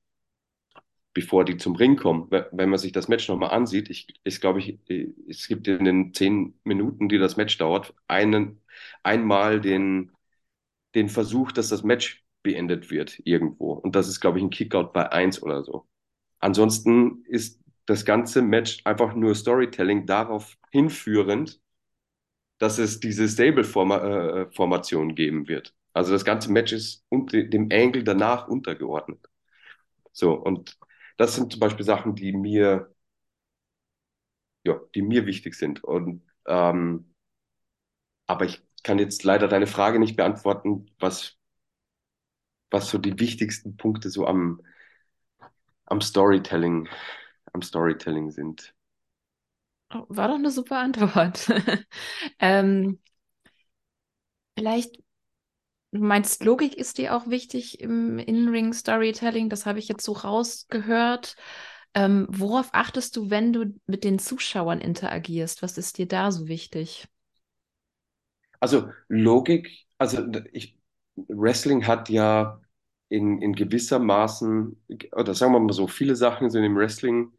[1.13, 2.29] bevor die zum Ring kommen.
[2.29, 4.79] Wenn man sich das Match nochmal ansieht, ich, ich glaube, ich,
[5.27, 8.61] es gibt in den zehn Minuten, die das Match dauert, einen,
[9.03, 10.11] einmal den,
[10.95, 13.73] den Versuch, dass das Match beendet wird irgendwo.
[13.73, 15.87] Und das ist, glaube ich, ein Kickout bei eins oder so.
[16.39, 21.59] Ansonsten ist das ganze Match einfach nur Storytelling darauf hinführend,
[22.57, 25.75] dass es diese Stable-Formation äh, geben wird.
[25.93, 29.19] Also das ganze Match ist dem Angle danach untergeordnet.
[30.13, 30.77] So, und
[31.21, 32.91] das sind zum Beispiel Sachen, die mir,
[34.63, 35.83] ja, die mir wichtig sind.
[35.83, 37.13] Und, ähm,
[38.25, 41.37] aber ich kann jetzt leider deine Frage nicht beantworten, was,
[42.71, 44.61] was so die wichtigsten Punkte so am,
[45.85, 46.89] am Storytelling,
[47.53, 48.73] am Storytelling sind.
[49.93, 51.47] Oh, war doch eine super Antwort.
[52.39, 52.99] ähm,
[54.57, 54.97] vielleicht
[55.91, 59.49] Du meinst, Logik ist dir auch wichtig im In-Ring-Storytelling?
[59.49, 61.35] Das habe ich jetzt so rausgehört.
[61.93, 65.61] Ähm, worauf achtest du, wenn du mit den Zuschauern interagierst?
[65.61, 67.07] Was ist dir da so wichtig?
[68.59, 70.23] Also Logik, also
[70.53, 70.77] ich,
[71.15, 72.61] Wrestling hat ja
[73.09, 74.81] in, in gewisser Maßen,
[75.13, 77.33] oder sagen wir mal so, viele Sachen sind im Wrestling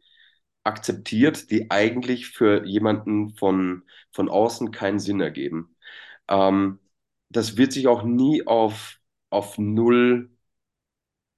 [0.63, 5.75] akzeptiert, die eigentlich für jemanden von, von außen keinen Sinn ergeben.
[6.29, 6.79] Ähm,
[7.35, 10.31] das wird sich auch nie auf, auf null,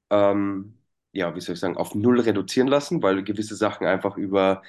[0.10, 0.78] ähm,
[1.12, 4.64] ja, wie soll ich sagen, auf null reduzieren lassen, weil gewisse Sachen einfach über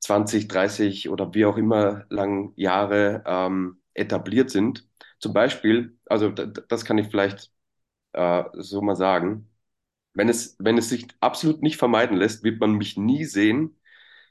[0.00, 4.86] 20, 30 oder wie auch immer lang Jahre ähm, etabliert sind.
[5.20, 7.50] Zum Beispiel, also das kann ich vielleicht
[8.12, 9.50] äh, so mal sagen,
[10.14, 13.78] wenn es, wenn es sich absolut nicht vermeiden lässt, wird man mich nie sehen,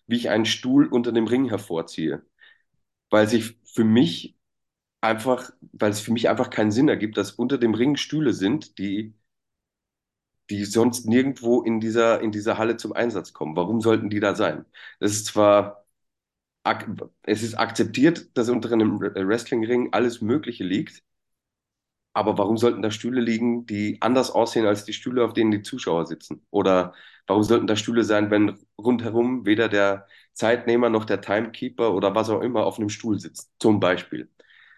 [0.08, 2.24] wie ich einen Stuhl unter dem Ring hervorziehe.
[3.10, 4.36] Weil sich für mich
[5.04, 8.78] einfach, weil es für mich einfach keinen Sinn ergibt, dass unter dem Ring Stühle sind,
[8.80, 9.14] die,
[10.50, 13.56] die sonst nirgendwo in dieser, in dieser Halle zum Einsatz kommen.
[13.56, 14.66] Warum sollten die da sein?
[15.00, 15.86] Das ist zwar,
[17.24, 21.04] es ist akzeptiert, dass unter einem Wrestlingring alles Mögliche liegt,
[22.14, 25.62] aber warum sollten da Stühle liegen, die anders aussehen als die Stühle, auf denen die
[25.64, 26.46] Zuschauer sitzen?
[26.52, 26.94] Oder
[27.28, 32.30] warum sollten da Stühle sein, wenn rundherum weder der Zeitnehmer noch der Timekeeper oder was
[32.30, 33.52] auch immer auf einem Stuhl sitzt?
[33.60, 34.30] Zum Beispiel.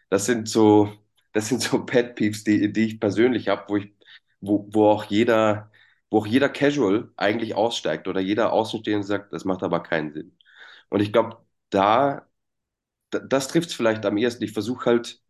[0.09, 0.91] Das sind so,
[1.33, 3.93] das sind so Pet Peeves, die, die ich persönlich habe, wo ich,
[4.41, 5.71] wo, wo auch jeder,
[6.09, 10.37] wo auch jeder Casual eigentlich aussteigt oder jeder Außenstehende sagt, das macht aber keinen Sinn.
[10.89, 11.37] Und ich glaube,
[11.69, 12.27] da,
[13.11, 14.43] das trifft es vielleicht am ehesten.
[14.43, 15.21] Ich versuche halt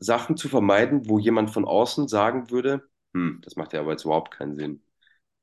[0.00, 4.04] Sachen zu vermeiden, wo jemand von außen sagen würde, hm, das macht ja aber jetzt
[4.04, 4.82] überhaupt keinen Sinn.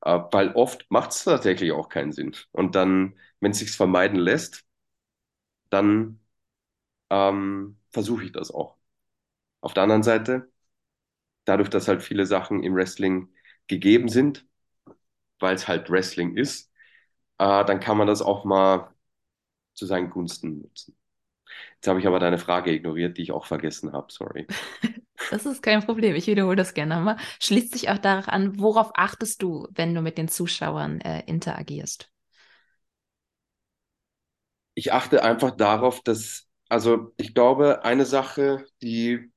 [0.02, 2.36] Äh, weil oft macht es tatsächlich auch keinen Sinn.
[2.52, 4.64] Und dann, wenn es sich vermeiden lässt,
[5.70, 6.20] dann
[7.10, 8.76] ähm, versuche ich das auch.
[9.62, 10.50] Auf der anderen Seite,
[11.46, 13.30] dadurch, dass halt viele Sachen im Wrestling
[13.68, 14.46] gegeben sind,
[15.40, 16.72] weil es halt Wrestling ist,
[17.38, 18.92] äh, dann kann man das auch mal
[19.74, 20.96] zu seinen Gunsten nutzen.
[21.76, 24.48] Jetzt habe ich aber deine Frage ignoriert, die ich auch vergessen habe, sorry.
[25.28, 27.16] Das ist kein Problem, ich wiederhole das gerne mal.
[27.40, 32.10] Schließt sich auch darauf an, worauf achtest du, wenn du mit den Zuschauern äh, interagierst?
[34.74, 39.30] Ich achte einfach darauf, dass also ich glaube, eine Sache, die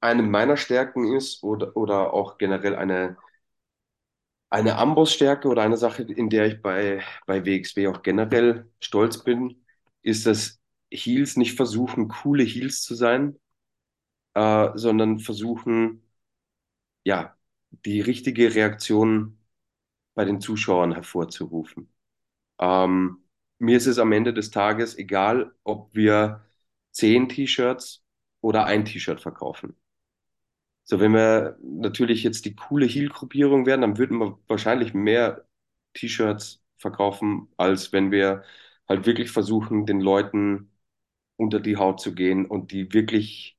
[0.00, 3.16] eine meiner Stärken ist oder, oder auch generell eine,
[4.50, 9.64] Eine Ambossstärke oder eine Sache, in der ich bei, bei WXW auch generell stolz bin,
[10.02, 13.38] ist, dass Heels nicht versuchen, coole Heels zu sein,
[14.34, 16.02] äh, sondern versuchen,
[17.04, 17.36] ja,
[17.84, 19.38] die richtige Reaktion
[20.14, 21.92] bei den Zuschauern hervorzurufen.
[22.60, 23.24] Ähm,
[23.58, 26.44] mir ist es am Ende des Tages egal, ob wir
[26.92, 28.04] zehn T-Shirts
[28.40, 29.76] oder ein T-Shirt verkaufen.
[30.84, 35.44] So, wenn wir natürlich jetzt die coole Heel-Gruppierung wären, dann würden wir wahrscheinlich mehr
[35.94, 38.44] T-Shirts verkaufen, als wenn wir
[38.88, 40.70] halt wirklich versuchen, den Leuten
[41.36, 43.58] unter die Haut zu gehen und die wirklich,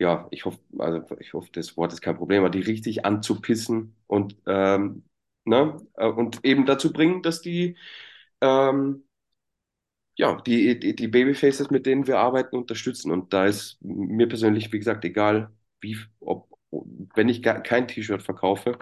[0.00, 3.96] ja, ich hoffe, also ich hoffe, das Wort ist kein Problem, aber die richtig anzupissen
[4.08, 5.04] und, ähm,
[5.44, 7.76] ne, äh, und eben dazu bringen, dass die,
[8.40, 9.04] ähm,
[10.16, 13.10] ja, die, die, die Babyfaces, mit denen wir arbeiten, unterstützen.
[13.10, 18.78] Und da ist mir persönlich, wie gesagt, egal, wie, ob, wenn ich kein T-Shirt verkaufe,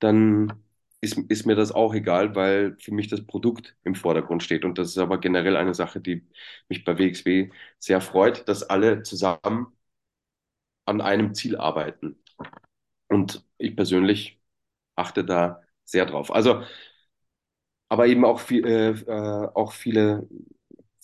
[0.00, 0.52] dann
[1.00, 4.64] ist, ist mir das auch egal, weil für mich das Produkt im Vordergrund steht.
[4.64, 6.26] Und das ist aber generell eine Sache, die
[6.68, 9.68] mich bei WXW sehr freut, dass alle zusammen
[10.86, 12.16] an einem Ziel arbeiten.
[13.08, 14.40] Und ich persönlich
[14.96, 16.32] achte da sehr drauf.
[16.32, 16.64] Also,
[17.88, 20.28] aber eben auch, viel, äh, äh, auch viele,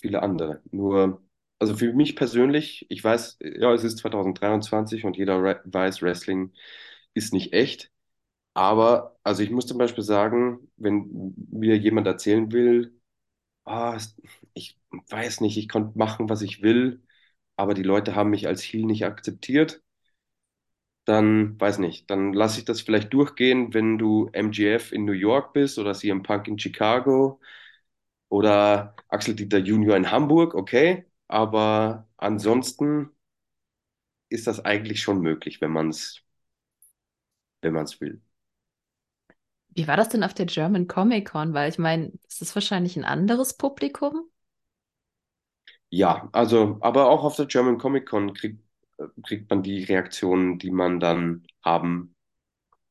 [0.00, 0.62] viele andere.
[0.70, 1.22] Nur,
[1.58, 6.52] also für mich persönlich, ich weiß, ja, es ist 2023 und jeder weiß, Wrestling
[7.14, 7.90] ist nicht echt.
[8.54, 13.00] Aber, also ich muss zum Beispiel sagen, wenn mir jemand erzählen will,
[13.66, 13.98] ah,
[14.54, 14.78] ich
[15.10, 17.02] weiß nicht, ich konnte machen, was ich will,
[17.56, 19.82] aber die Leute haben mich als Heel nicht akzeptiert,
[21.04, 25.52] dann weiß nicht, dann lasse ich das vielleicht durchgehen, wenn du MGF in New York
[25.52, 27.40] bist oder CM Punk in Chicago
[28.28, 33.10] oder Axel Dieter Junior in Hamburg, okay, aber ansonsten
[34.28, 36.20] ist das eigentlich schon möglich, wenn man es,
[37.62, 38.22] wenn man es will.
[39.74, 41.52] Wie war das denn auf der German Comic Con?
[41.54, 44.24] Weil ich meine, es ist wahrscheinlich ein anderes Publikum.
[45.90, 48.63] Ja, also, aber auch auf der German Comic Con kriegt,
[49.26, 52.14] kriegt man die Reaktionen, die man dann haben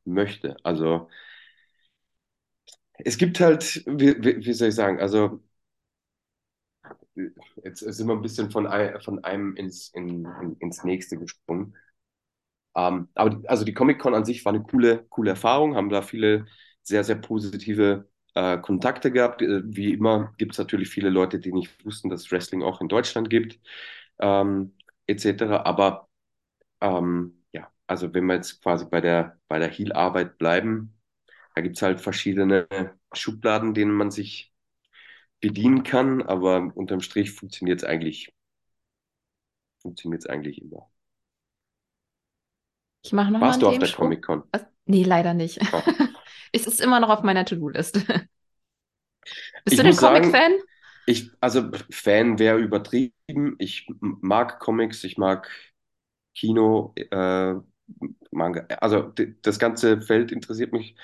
[0.06, 0.58] möchte.
[0.64, 1.10] Also,
[2.98, 5.42] es gibt halt, wie, wie, wie soll ich sagen, also,
[7.64, 8.68] jetzt sind wir ein bisschen von,
[9.02, 11.76] von einem ins, in, in, ins nächste gesprungen.
[12.76, 16.02] Ähm, aber die, also die Comic-Con an sich war eine coole, coole Erfahrung, haben da
[16.02, 16.46] viele
[16.84, 19.42] sehr, sehr positive äh, Kontakte gehabt.
[19.42, 22.82] Äh, wie immer gibt es natürlich viele Leute, die nicht wussten, dass es Wrestling auch
[22.82, 23.60] in Deutschland gibt,
[24.20, 24.74] ähm,
[25.08, 25.64] etc.
[25.66, 26.10] Aber
[26.82, 30.96] ähm, ja, also wenn wir jetzt quasi bei der, bei der Heel-Arbeit bleiben,
[31.56, 32.68] da gibt es halt verschiedene
[33.14, 34.54] Schubladen, denen man sich
[35.42, 38.34] bedienen kann, aber unterm Strich funktioniert es eigentlich,
[39.82, 40.90] funktioniert es eigentlich immer.
[43.04, 43.92] Ich mache nochmal Warst einen du auf der.
[43.92, 44.44] Comic-Con?
[44.86, 45.60] Nee, leider nicht.
[45.72, 45.84] Ah.
[46.56, 48.04] Es ist immer noch auf meiner To-Do-Liste.
[49.66, 50.54] Bist Ich du denn Comic-Fan?
[51.06, 53.56] Ich, also Fan wäre übertrieben.
[53.60, 55.50] Ich mag Comics, ich mag
[56.36, 57.56] Kino, äh,
[58.32, 58.62] Manga.
[58.82, 59.14] Also
[59.44, 60.96] das ganze Feld interessiert mich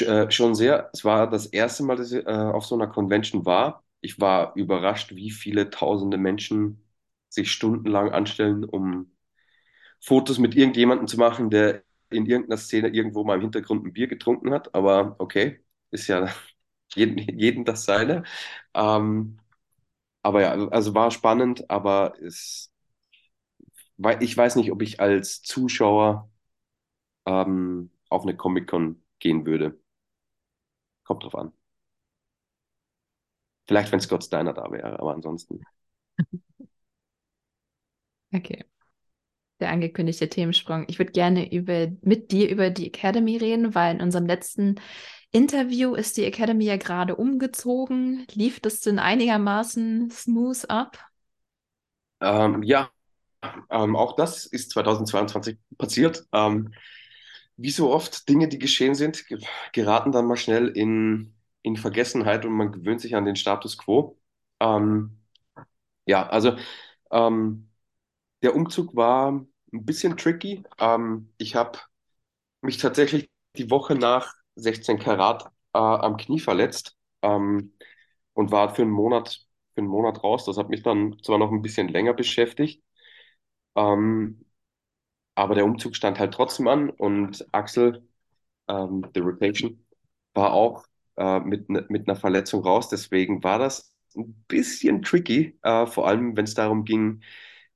[0.00, 0.90] äh, schon sehr.
[0.92, 3.84] Es war das erste Mal, dass ich äh, auf so einer Convention war.
[4.00, 6.84] Ich war überrascht, wie viele tausende Menschen
[7.28, 9.12] sich stundenlang anstellen, um
[10.00, 14.08] Fotos mit irgendjemandem zu machen, der in irgendeiner Szene irgendwo mal im Hintergrund ein Bier
[14.08, 14.74] getrunken hat.
[14.74, 16.28] Aber okay, ist ja
[16.94, 18.24] jeden, jeden das seine.
[18.74, 19.38] Ähm,
[20.22, 22.72] aber ja, also war spannend, aber es,
[24.20, 26.30] ich weiß nicht, ob ich als Zuschauer
[27.26, 29.78] ähm, auf eine Comic-Con gehen würde.
[31.04, 31.52] Kommt drauf an.
[33.66, 35.64] Vielleicht, wenn Scott Steiner da wäre, aber ansonsten.
[38.34, 38.64] Okay.
[39.60, 40.86] Der angekündigte Themensprung.
[40.88, 44.76] Ich würde gerne über, mit dir über die Academy reden, weil in unserem letzten
[45.32, 48.26] Interview ist die Academy ja gerade umgezogen.
[48.32, 50.98] Lief das denn einigermaßen smooth ab?
[52.20, 52.90] Ähm, ja,
[53.70, 56.26] ähm, auch das ist 2022 passiert.
[56.32, 56.74] Ähm,
[57.56, 59.40] wie so oft Dinge, die geschehen sind, ge-
[59.72, 64.18] geraten dann mal schnell in, in Vergessenheit und man gewöhnt sich an den Status quo.
[64.60, 65.20] Ähm,
[66.06, 66.56] ja, also
[67.12, 67.70] ähm,
[68.42, 69.48] der Umzug war ein
[69.86, 70.64] bisschen tricky.
[70.78, 71.78] Ähm, ich habe
[72.62, 75.44] mich tatsächlich die Woche nach 16 Karat
[75.74, 77.72] äh, am Knie verletzt ähm,
[78.34, 80.44] und war für einen Monat, für einen Monat raus.
[80.46, 82.82] Das hat mich dann zwar noch ein bisschen länger beschäftigt,
[83.76, 84.44] ähm,
[85.34, 88.06] aber der Umzug stand halt trotzdem an und Axel,
[88.68, 89.84] ähm, The Rotation,
[90.34, 90.84] war auch
[91.16, 92.88] äh, mit, ne- mit einer Verletzung raus.
[92.88, 97.22] Deswegen war das ein bisschen tricky, äh, vor allem wenn es darum ging,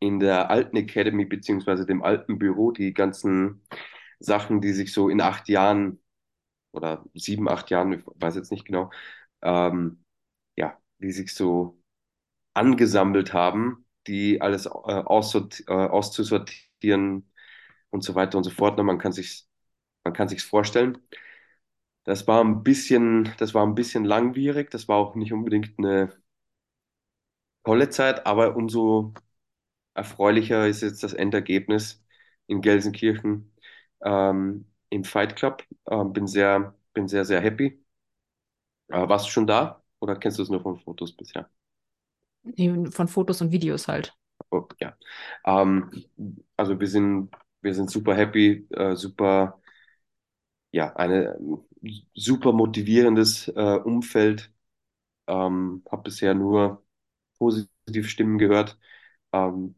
[0.00, 3.62] in der alten Academy beziehungsweise dem alten Büro die ganzen
[4.20, 6.00] Sachen, die sich so in acht Jahren
[6.74, 8.90] oder sieben, acht Jahren, ich weiß jetzt nicht genau,
[9.42, 10.04] ähm,
[10.56, 11.78] ja, die sich so
[12.54, 17.30] angesammelt haben, die alles äh, äh, auszusortieren
[17.90, 18.76] und so weiter und so fort.
[18.78, 19.46] Na, man kann sich,
[20.04, 20.98] man kann sich's vorstellen.
[22.04, 24.70] Das war ein bisschen, das war ein bisschen langwierig.
[24.70, 26.12] Das war auch nicht unbedingt eine
[27.64, 29.14] tolle Zeit, aber umso
[29.94, 32.04] erfreulicher ist jetzt das Endergebnis
[32.46, 33.52] in Gelsenkirchen
[34.04, 35.64] ähm, im Fight Club.
[35.90, 37.84] Ähm, bin sehr, bin sehr, sehr happy.
[38.88, 41.50] Äh, warst du schon da oder kennst du es nur von Fotos bisher?
[42.42, 44.14] Nee, Von Fotos und Videos halt.
[44.50, 44.96] Oh, ja.
[45.44, 45.90] Ähm,
[46.56, 47.30] also wir sind,
[47.60, 49.60] wir sind super happy, äh, super,
[50.72, 51.38] ja, eine
[52.14, 54.52] super motivierendes äh, Umfeld.
[55.28, 56.84] Ähm, habe bisher nur
[57.38, 58.78] positive Stimmen gehört.
[59.32, 59.76] Ähm,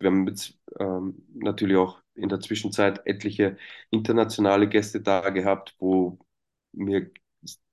[0.00, 3.56] wir haben jetzt ähm, natürlich auch in der Zwischenzeit etliche
[3.90, 6.18] internationale Gäste da gehabt, wo
[6.72, 7.10] mir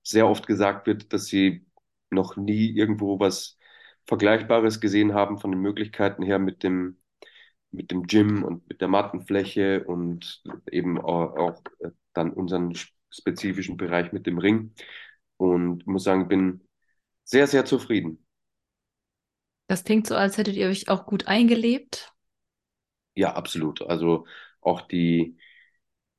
[0.03, 1.65] sehr oft gesagt wird, dass sie
[2.09, 3.57] noch nie irgendwo was
[4.05, 6.97] Vergleichbares gesehen haben von den Möglichkeiten her mit dem,
[7.71, 11.63] mit dem Gym und mit der Mattenfläche und eben auch, auch
[12.13, 12.73] dann unseren
[13.09, 14.73] spezifischen Bereich mit dem Ring.
[15.37, 16.61] Und muss sagen, bin
[17.23, 18.25] sehr, sehr zufrieden.
[19.67, 22.11] Das klingt so, als hättet ihr euch auch gut eingelebt.
[23.15, 23.81] Ja, absolut.
[23.81, 24.25] Also
[24.61, 25.37] auch die,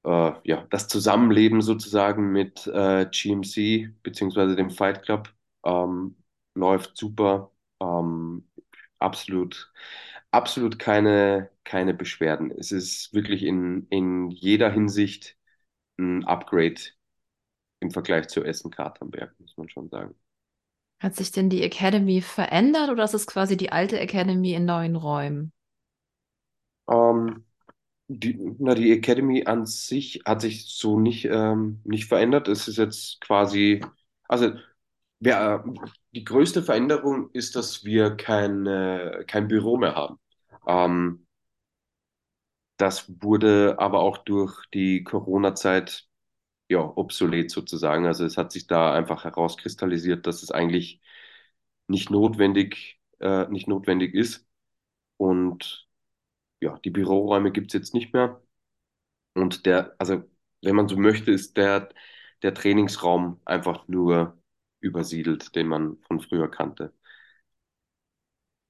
[0.04, 6.16] äh, ja, das Zusammenleben sozusagen mit äh, GMC beziehungsweise dem Fight Club ähm,
[6.54, 7.52] läuft super.
[7.80, 8.48] Ähm,
[8.98, 9.72] absolut,
[10.32, 12.50] absolut keine, keine Beschwerden.
[12.52, 15.36] Es ist wirklich in, in jeder Hinsicht
[15.98, 16.76] ein Upgrade
[17.80, 20.14] im Vergleich zu Essen-Katernberg, muss man schon sagen.
[20.98, 24.96] Hat sich denn die Academy verändert oder ist es quasi die alte Academy in neuen
[24.96, 25.52] Räumen?
[26.90, 27.44] Ähm,
[28.08, 32.48] die, na, die Academy an sich hat sich so nicht, ähm, nicht verändert.
[32.48, 33.82] Es ist jetzt quasi,
[34.28, 34.52] also
[35.20, 35.70] wir, äh,
[36.14, 40.18] die größte Veränderung ist, dass wir kein, äh, kein Büro mehr haben.
[40.66, 41.26] Ähm,
[42.76, 46.06] das wurde aber auch durch die Corona-Zeit
[46.68, 48.06] ja, obsolet sozusagen.
[48.06, 51.02] Also es hat sich da einfach herauskristallisiert, dass es eigentlich
[51.88, 54.46] nicht notwendig, äh, nicht notwendig ist.
[55.18, 55.88] Und
[56.60, 58.42] ja, die Büroräume gibt es jetzt nicht mehr.
[59.34, 60.24] Und der, also
[60.62, 61.90] wenn man so möchte, ist der,
[62.42, 64.38] der Trainingsraum einfach nur
[64.80, 66.92] übersiedelt, den man von früher kannte.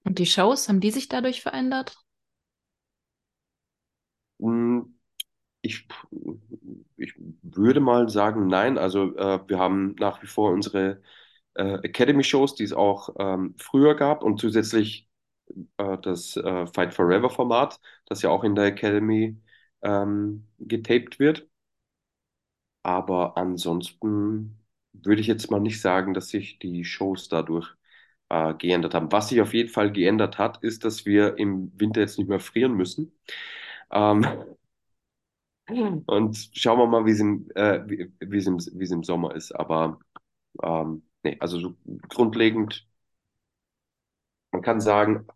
[0.05, 1.97] Und die Shows, haben die sich dadurch verändert?
[4.41, 4.95] Hm,
[5.63, 5.89] Ich,
[6.97, 8.79] ich würde mal sagen, nein.
[8.79, 11.03] Also äh, wir haben nach wie vor unsere
[11.57, 15.10] äh, Academy-Shows, die es auch ähm, früher gab und zusätzlich
[15.79, 19.39] äh, das äh, Fight Forever-Format, das ja auch in der Academy
[19.83, 21.49] ähm, getaped wird.
[22.83, 24.59] Aber ansonsten
[24.93, 27.69] würde ich jetzt mal nicht sagen, dass sich die Shows dadurch
[28.31, 29.13] äh, geändert haben.
[29.13, 32.41] Was sich auf jeden Fall geändert hat, ist, dass wir im Winter jetzt nicht mehr
[32.41, 33.13] frieren müssen.
[33.93, 34.27] Ähm,
[36.07, 39.05] und schauen wir mal, wie es im, äh, wie, wie es im, wie es im
[39.05, 39.53] Sommer ist.
[39.53, 39.99] Aber
[40.63, 41.77] ähm, nee, also so
[42.11, 42.89] grundlegend,
[44.53, 45.27] man kann sagen,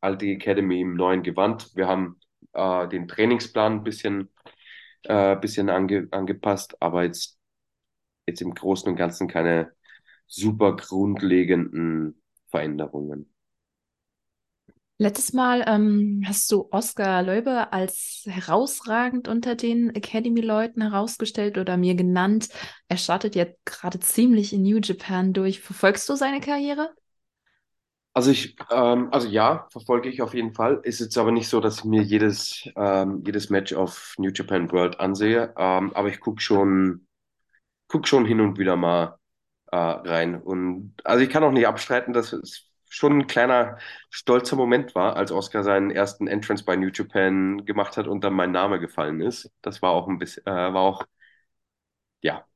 [0.00, 1.74] alte Academy im neuen Gewand.
[1.74, 2.20] Wir haben
[2.52, 4.30] äh, den Trainingsplan ein bisschen,
[5.04, 7.38] äh, bisschen ange, angepasst, aber jetzt,
[8.26, 9.72] jetzt im Großen und Ganzen keine
[10.26, 13.32] super grundlegenden Veränderungen.
[14.98, 21.94] Letztes Mal ähm, hast du Oskar Leube als herausragend unter den Academy-Leuten herausgestellt oder mir
[21.94, 22.48] genannt.
[22.88, 25.60] Er startet jetzt gerade ziemlich in New Japan durch.
[25.60, 26.94] Verfolgst du seine Karriere?
[28.16, 30.80] Also ich, ähm, also ja, verfolge ich auf jeden Fall.
[30.84, 34.72] Ist jetzt aber nicht so, dass ich mir jedes, ähm, jedes Match auf New Japan
[34.72, 35.52] World ansehe.
[35.58, 37.06] Ähm, aber ich gucke schon,
[37.88, 39.18] guck schon hin und wieder mal
[39.72, 40.42] äh, rein.
[40.42, 43.78] Und also ich kann auch nicht abstreiten, dass es schon ein kleiner
[44.10, 48.34] stolzer Moment war, als Oscar seinen ersten Entrance bei New Japan gemacht hat und dann
[48.34, 49.50] mein Name gefallen ist.
[49.62, 51.06] Das war auch ein bisschen, äh, war auch,
[52.22, 52.46] ja,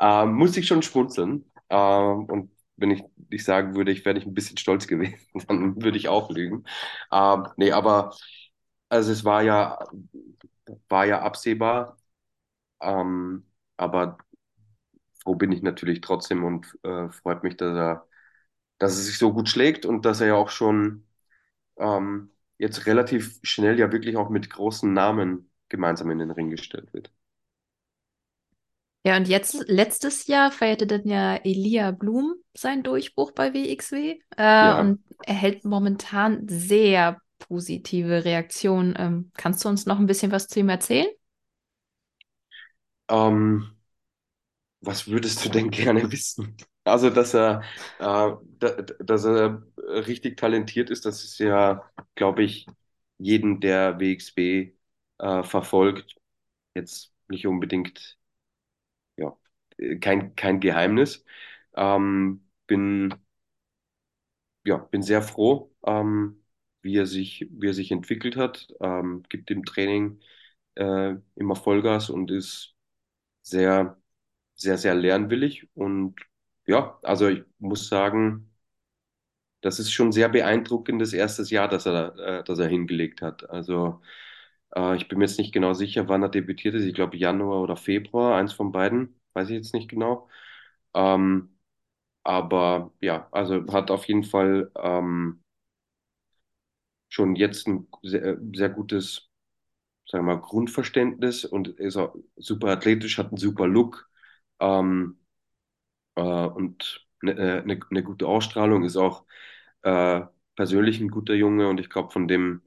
[0.00, 1.52] äh, musste ich schon schmunzeln.
[1.70, 5.18] Äh, und wenn ich nicht sagen würde, ich wäre nicht ein bisschen stolz gewesen,
[5.48, 6.64] dann würde ich auch lügen.
[7.10, 8.14] Äh, nee, aber
[8.88, 9.78] also es war ja,
[10.88, 11.96] war ja absehbar.
[12.82, 13.46] Ähm,
[13.78, 14.18] aber
[15.22, 18.08] froh bin ich natürlich trotzdem und äh, freut mich, dass er,
[18.78, 21.06] dass er sich so gut schlägt und dass er ja auch schon
[21.78, 26.92] ähm, jetzt relativ schnell ja wirklich auch mit großen Namen gemeinsam in den Ring gestellt
[26.94, 27.12] wird.
[29.06, 34.72] Ja, und jetzt, letztes Jahr feierte dann ja Elia Blum seinen Durchbruch bei WXW äh,
[34.72, 38.94] Ja, und erhält momentan sehr positive Reaktionen.
[38.96, 41.08] Ähm, kannst du uns noch ein bisschen was zu ihm erzählen?
[43.08, 43.74] ähm,
[44.80, 46.56] was würdest du denn gerne wissen?
[46.84, 47.62] Also, dass er,
[47.98, 48.04] äh,
[48.58, 52.66] da, dass er richtig talentiert ist, das ist ja, glaube ich,
[53.18, 54.72] jeden, der WXW
[55.18, 56.16] äh, verfolgt,
[56.74, 58.18] jetzt nicht unbedingt,
[60.00, 61.24] kein, kein Geheimnis.
[61.76, 63.14] Ähm, bin,
[64.64, 66.42] ja, bin sehr froh, ähm,
[66.82, 70.20] wie er sich, wie er sich entwickelt hat, ähm, gibt im Training
[70.76, 72.74] äh, immer Vollgas und ist
[73.42, 73.98] sehr,
[74.56, 75.68] sehr, sehr lernwillig.
[75.74, 76.16] Und
[76.66, 78.50] ja, also ich muss sagen,
[79.60, 83.48] das ist schon sehr beeindruckendes erstes Jahr, das er, äh, das er hingelegt hat.
[83.50, 84.00] Also
[84.76, 86.84] äh, ich bin mir jetzt nicht genau sicher, wann er debütiert ist.
[86.84, 90.28] Ich glaube Januar oder Februar, eins von beiden, weiß ich jetzt nicht genau.
[90.94, 91.56] Ähm,
[92.24, 95.42] aber ja, also hat auf jeden Fall ähm,
[97.08, 99.30] schon jetzt ein sehr, sehr gutes,
[100.08, 104.10] sagen wir mal, Grundverständnis und ist auch super athletisch, hat einen super Look.
[104.60, 105.20] Ähm,
[106.16, 109.24] äh, und eine, äh, eine, eine gute Ausstrahlung, ist auch
[109.82, 110.22] äh,
[110.56, 112.62] persönlich ein guter Junge und ich glaube, von dem,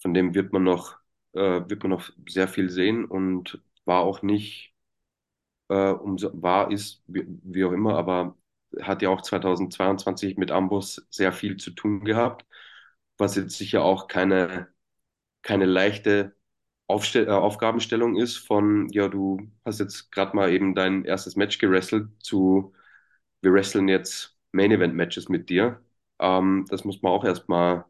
[0.00, 0.98] von dem wird man noch,
[1.34, 4.73] äh, wird man noch sehr viel sehen und war auch nicht,
[5.68, 8.36] äh, umso, war, ist, wie, wie auch immer, aber
[8.80, 12.44] hat ja auch 2022 mit Ambos sehr viel zu tun gehabt,
[13.18, 14.68] was jetzt sicher auch keine,
[15.42, 16.36] keine leichte
[16.88, 21.58] Aufstell äh, Aufgabenstellung ist von, ja, du hast jetzt gerade mal eben dein erstes Match
[21.58, 22.74] gewrestelt zu
[23.42, 25.82] wir wresteln jetzt Main Event Matches mit dir.
[26.18, 27.84] Ähm, das muss man auch erstmal,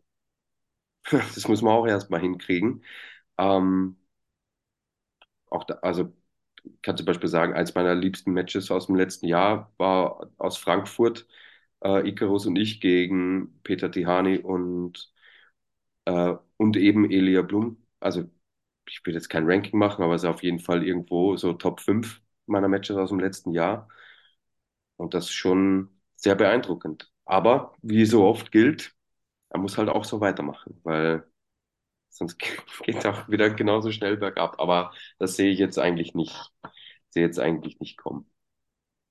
[1.11, 2.85] das muss man auch erstmal hinkriegen.
[3.39, 3.97] Ähm,
[5.51, 6.13] auch da, also
[6.83, 11.27] kann zum Beispiel sagen, eins meiner liebsten Matches aus dem letzten Jahr war aus Frankfurt,
[11.85, 15.13] äh, Icarus und ich gegen Peter Tihani und,
[16.07, 17.79] äh, und eben Elia Blum.
[18.01, 18.31] Also
[18.89, 21.81] ich will jetzt kein Ranking machen, aber es ist auf jeden Fall irgendwo so Top
[21.81, 23.89] 5 meiner Matches aus dem letzten Jahr.
[24.97, 27.11] Und das ist schon sehr beeindruckend.
[27.25, 28.95] Aber wie so oft gilt,
[29.51, 31.27] er muss halt auch so weitermachen, weil
[32.11, 32.39] sonst
[32.85, 34.61] geht es auch wieder genauso schnell bergab.
[34.61, 36.53] Aber das sehe ich jetzt eigentlich nicht,
[37.15, 38.31] sehe jetzt eigentlich nicht kommen.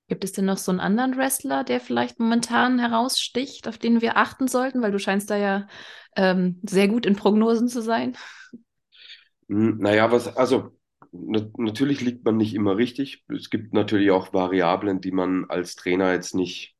[0.09, 4.17] Gibt es denn noch so einen anderen Wrestler, der vielleicht momentan heraussticht, auf den wir
[4.17, 4.81] achten sollten?
[4.81, 5.67] Weil du scheinst da ja
[6.15, 8.15] ähm, sehr gut in Prognosen zu sein.
[9.49, 10.71] Hm, Naja, was, also
[11.11, 13.23] na, natürlich liegt man nicht immer richtig.
[13.29, 16.75] Es gibt natürlich auch Variablen, die man als Trainer jetzt nicht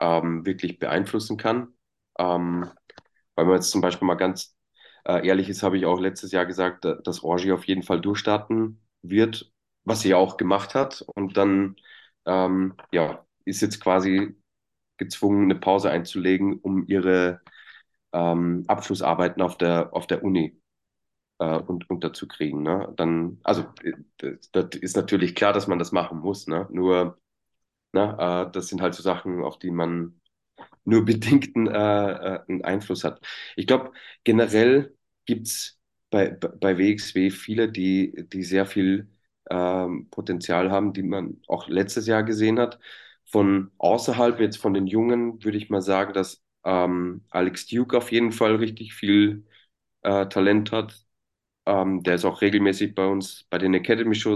[0.00, 1.74] ähm, wirklich beeinflussen kann.
[2.18, 2.70] Ähm,
[3.34, 4.56] weil man jetzt zum Beispiel mal ganz
[5.06, 8.00] äh, ehrlich ist, habe ich auch letztes Jahr gesagt, da- dass Orgi auf jeden Fall
[8.00, 9.52] durchstarten wird,
[9.86, 11.02] was sie auch gemacht hat.
[11.16, 11.76] Und dann
[12.26, 14.36] ähm, ja, ist jetzt quasi
[14.98, 17.42] gezwungen, eine Pause einzulegen, um ihre
[18.12, 20.60] ähm, Abschlussarbeiten auf der, auf der Uni
[21.38, 22.62] äh, und, unterzukriegen.
[22.62, 22.92] Ne?
[22.96, 26.46] Dann, also äh, das, das ist natürlich klar, dass man das machen muss.
[26.46, 26.66] Ne?
[26.70, 27.18] Nur,
[27.92, 30.20] ne, äh, das sind halt so Sachen, auf die man
[30.84, 33.20] nur bedingten äh, äh, Einfluss hat.
[33.56, 33.92] Ich glaube,
[34.24, 35.78] generell gibt's
[36.10, 39.08] bei, bei WXW viele, die, die sehr viel
[39.50, 42.78] ähm, Potenzial haben, die man auch letztes Jahr gesehen hat.
[43.24, 48.12] Von außerhalb, jetzt von den Jungen, würde ich mal sagen, dass ähm, Alex Duke auf
[48.12, 49.46] jeden Fall richtig viel
[50.02, 50.96] äh, Talent hat.
[51.66, 54.34] Ähm, der ist auch regelmäßig bei uns bei den Academy-Shows